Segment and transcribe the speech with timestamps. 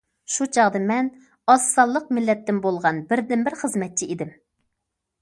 [0.35, 1.11] شۇ چاغدا مەن
[1.55, 4.37] ئاز سانلىق مىللەتتىن بولغان بىردىنبىر خىزمەتچى ئىدىم.